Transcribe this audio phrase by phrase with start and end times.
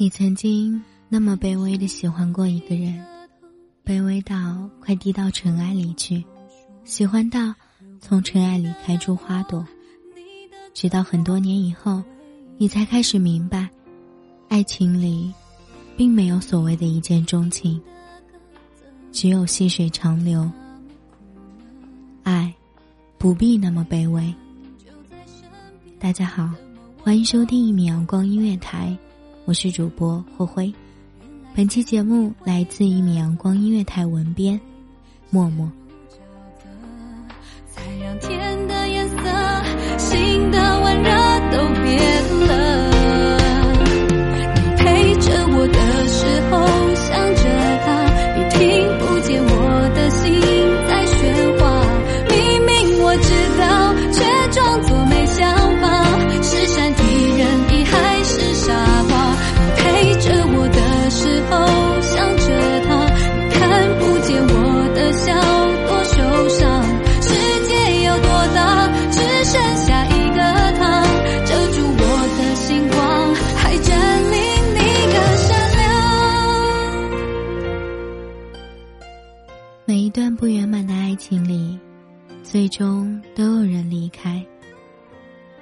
[0.00, 3.04] 你曾经那么卑微的喜欢过一个人，
[3.84, 6.24] 卑微到快低到尘埃里去，
[6.84, 7.52] 喜欢到
[8.00, 9.66] 从尘埃里开出花朵。
[10.72, 12.00] 直到很多年以后，
[12.58, 13.68] 你才开始明白，
[14.48, 15.34] 爱情里。
[15.96, 17.82] 并没有所谓的一见钟情，
[19.10, 20.48] 只有细水长流。
[22.22, 22.54] 爱，
[23.18, 24.32] 不必那么卑微。
[25.98, 26.48] 大家好，
[27.02, 28.96] 欢迎收听一米阳光音乐台，
[29.48, 30.70] 我是主播霍辉。
[31.56, 34.60] 本期节目来自一米阳光音乐台文编
[35.30, 35.72] 默默。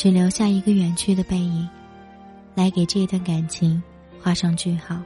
[0.00, 1.68] 只留下一个远去的背影，
[2.54, 3.82] 来给这段感情
[4.18, 4.98] 画上句号。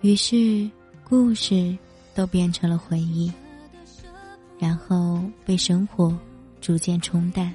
[0.00, 0.68] 于是，
[1.04, 1.78] 故事
[2.16, 3.32] 都变成了回忆，
[4.58, 6.18] 然后被生活
[6.60, 7.54] 逐渐冲淡。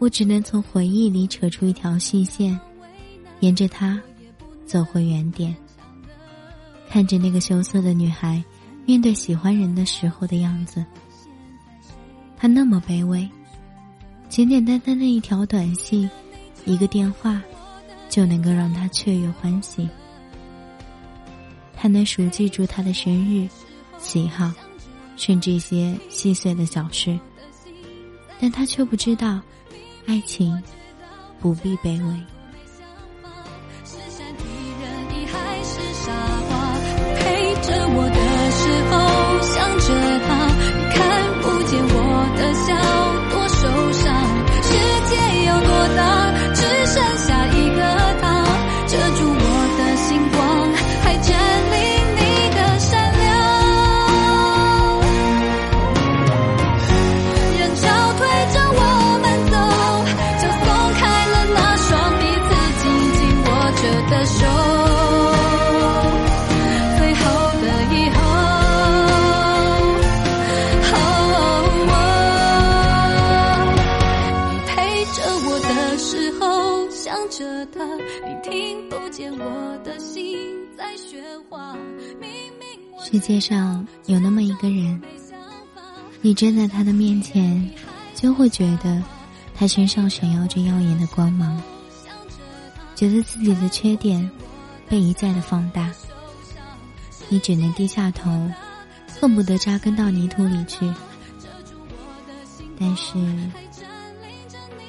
[0.00, 2.58] 我只能从回忆里扯出一条细线，
[3.38, 4.02] 沿着它
[4.66, 5.54] 走回原点。
[6.88, 8.42] 看着那个羞涩的女孩，
[8.84, 10.84] 面对喜欢人的时候的样子，
[12.36, 13.30] 她那么卑微，
[14.34, 16.10] 简简单单的一条短信，
[16.64, 17.40] 一个电话，
[18.08, 19.88] 就能够让他雀跃欢喜。
[21.76, 23.48] 他能熟记住他的生日、
[24.00, 24.50] 喜好，
[25.16, 27.16] 甚至一些细碎的小事，
[28.40, 29.40] 但他却不知道，
[30.04, 30.60] 爱情
[31.38, 32.33] 不必卑微。
[83.04, 85.00] 世界上有那么一个人，
[86.22, 87.70] 你站在他的面前，
[88.14, 89.00] 就会觉得
[89.54, 91.62] 他身上闪耀着耀眼的光芒，
[92.94, 94.28] 觉得自己的缺点
[94.88, 95.92] 被一再的放大。
[97.28, 98.50] 你只能低下头，
[99.20, 100.90] 恨不得扎根到泥土里去。
[102.80, 103.18] 但是，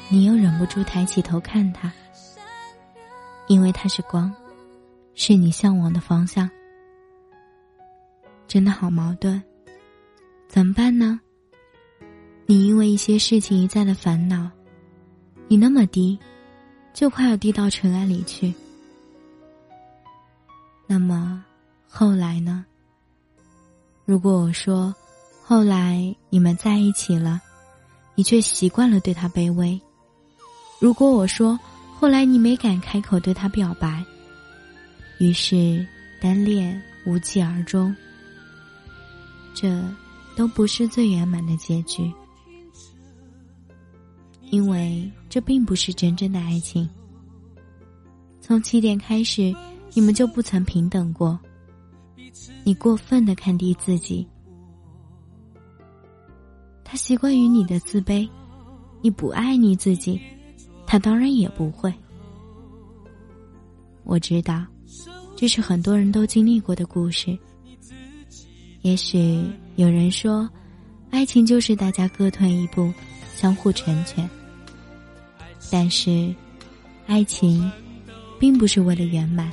[0.08, 1.92] 你又忍不住抬起头看他，
[3.48, 4.34] 因为他是光，
[5.16, 6.50] 是你向往的方向。
[8.48, 9.42] 真的好矛盾，
[10.48, 11.20] 怎么办呢？
[12.46, 14.50] 你因为一些事情一再的烦恼，
[15.48, 16.18] 你那么低，
[16.94, 18.54] 就快要低到尘埃里去。
[20.88, 21.44] 那么
[21.88, 22.64] 后来呢？
[24.06, 24.94] 如果我说
[25.44, 27.42] 后来你们在一起了，
[28.14, 29.80] 你却习惯了对他卑微；
[30.80, 31.60] 如果我说
[31.98, 34.06] 后来你没敢开口对他表白，
[35.18, 35.84] 于是
[36.22, 37.96] 单恋无疾而终，
[39.56, 39.82] 这
[40.36, 42.14] 都不是最圆满的结局。
[44.52, 46.88] 因为这并不是真正的爱情。
[48.40, 49.52] 从起点开始，
[49.94, 51.40] 你们就不曾平等过。
[52.64, 54.28] 你过分的看低自己，
[56.84, 58.30] 他习惯于你的自卑，
[59.02, 60.22] 你不爱你自己，
[60.86, 61.92] 他当然也不会。
[64.04, 64.64] 我知道，
[65.36, 67.38] 这是很多人都经历过的故事。
[68.86, 69.44] 也许
[69.78, 70.48] 有人说，
[71.10, 72.94] 爱情就是大家各退一步。
[73.34, 74.30] 相互成全，
[75.70, 76.34] 但是，
[77.06, 77.70] 爱情
[78.40, 79.52] 并不是为了圆满。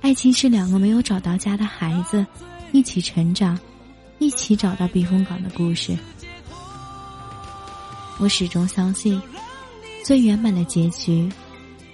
[0.00, 2.24] 爱情是两个没有找到家的孩子
[2.72, 3.58] 一起成长，
[4.18, 5.94] 一起找到避风港的故事。
[8.18, 9.20] 我始终相信，
[10.02, 11.30] 最圆满的结局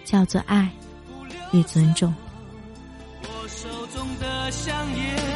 [0.05, 0.71] 叫做爱
[1.51, 2.15] 与尊重。
[3.21, 5.32] 我手中的香烟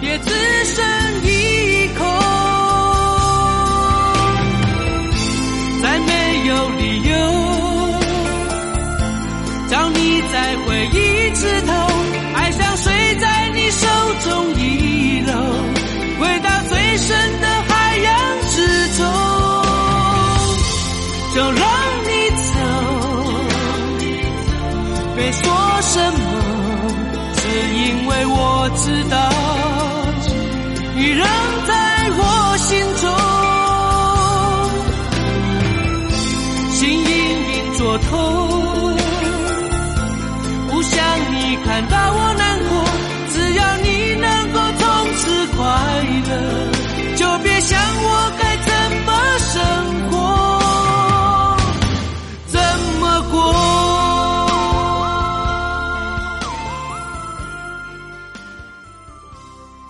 [0.00, 0.30] 也只
[0.64, 0.84] 剩
[1.24, 2.27] 一口。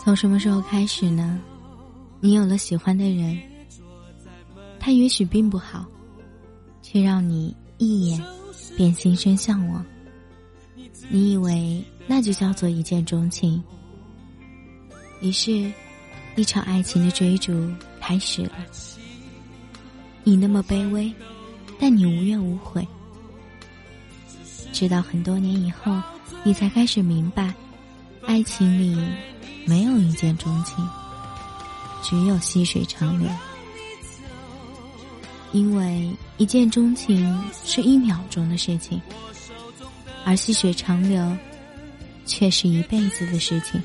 [0.08, 1.38] 从什么时候开始呢？
[2.19, 3.38] 你有了喜欢的人，
[4.81, 5.84] 他也许并不好，
[6.81, 7.55] 却让你。
[7.76, 8.19] 一眼，
[8.75, 9.84] 便心生向往。
[11.10, 13.62] 你以为那就叫做一见钟情？
[15.20, 15.70] 于是，
[16.37, 17.70] 一场爱情的追逐
[18.00, 18.52] 开始了。
[20.25, 21.12] 你那么卑微，
[21.78, 22.88] 但你无怨无悔。
[24.72, 26.00] 直到很多年以后，
[26.44, 27.52] 你才开始明白，
[28.22, 28.99] 爱情里
[29.69, 30.76] 没有一见钟情，
[32.03, 33.29] 只有细水长流。
[35.53, 38.98] 因为一见钟情是一秒钟的事情，
[40.25, 41.37] 而细水长流
[42.25, 43.79] 却是一辈子的事情。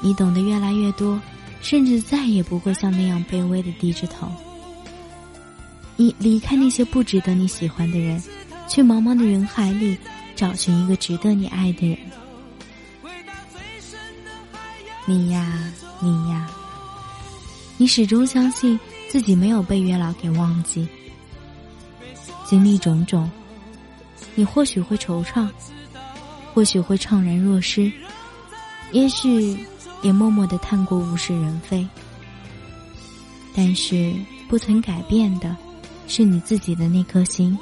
[0.00, 1.20] 你懂得越来越多，
[1.60, 4.30] 甚至再也不会像那样卑微的低着头。
[5.96, 8.22] 你离开那些不值得你喜欢的人，
[8.68, 9.98] 去茫茫的人海里
[10.36, 11.98] 找寻一个值得你爱的人。
[15.12, 16.48] 你呀，你呀，
[17.76, 18.80] 你始终相信。
[19.10, 20.88] 自己没有被月老给忘记，
[22.46, 23.30] 经历种种，
[24.34, 25.46] 你或许会惆怅，
[26.54, 27.92] 或许会怅然若失，
[28.92, 29.66] 也许
[30.00, 31.86] 也默默的叹过物是人非。
[33.54, 34.14] 但是
[34.48, 35.54] 不曾改变的，
[36.08, 37.58] 是你自己的那颗心。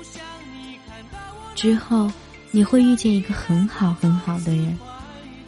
[1.56, 2.08] 之后
[2.52, 4.78] 你会遇见一个很好很好的人，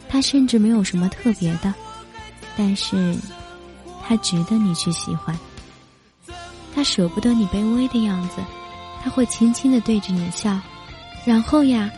[0.09, 1.73] 他甚至没有什么特别的，
[2.57, 3.15] 但是
[4.01, 5.37] 他值得你去喜欢。
[6.75, 8.41] 他舍不得你卑微的样子，
[9.03, 10.59] 他会轻轻的对着你笑，
[11.25, 11.89] 然后呀，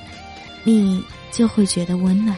[0.64, 2.38] 你就会觉得温暖。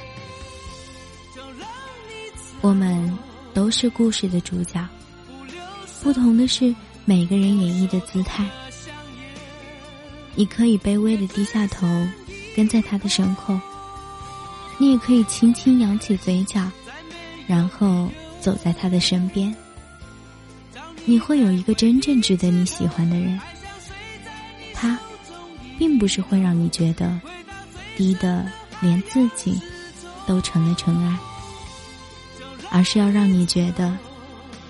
[2.61, 3.17] 我们
[3.53, 4.87] 都是故事的主角，
[6.03, 6.73] 不同的是
[7.05, 8.45] 每个人演绎的姿态。
[10.35, 11.87] 你可以卑微的低下头，
[12.55, 13.59] 跟在他的身后；
[14.77, 16.61] 你也可以轻轻扬起嘴角，
[17.47, 18.09] 然后
[18.41, 19.55] 走在他的身边，
[21.05, 23.39] 你会有一个真正值得你喜欢的人。
[24.73, 24.99] 他，
[25.79, 27.19] 并不是会让你觉得
[27.95, 28.45] 低的
[28.79, 29.59] 连自己
[30.27, 31.17] 都成了尘埃，
[32.69, 33.97] 而是要让你觉得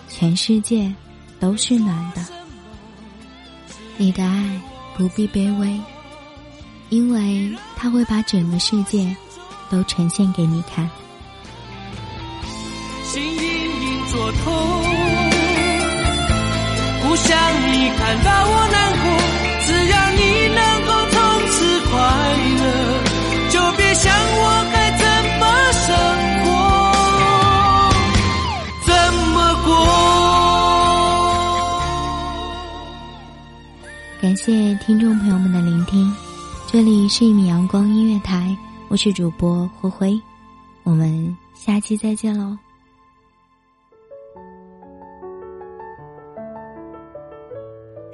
[0.07, 0.93] 全世界
[1.39, 2.23] 都是暖的。
[3.97, 4.61] 你的爱
[4.95, 5.81] 不必卑微，
[6.89, 9.13] 因为他会把整个世界
[9.69, 10.89] 都呈现给你看。
[13.17, 13.41] 心隐
[13.81, 14.53] 隐作痛，
[17.01, 17.35] 不想
[17.73, 19.03] 你看到我难过。
[19.65, 20.21] 只要你
[20.53, 21.17] 能够从
[21.49, 21.57] 此
[21.89, 21.97] 快
[22.59, 22.61] 乐，
[23.49, 25.03] 就别想我该怎
[25.39, 25.43] 么
[25.73, 25.87] 生
[26.43, 26.45] 活，
[28.85, 28.93] 怎
[29.33, 29.73] 么过。
[34.21, 34.45] 感谢
[34.75, 36.15] 听众朋友们的聆听，
[36.71, 38.55] 这里是一米阳光音乐台，
[38.89, 40.21] 我是主播灰灰，
[40.83, 42.55] 我们下期再见喽。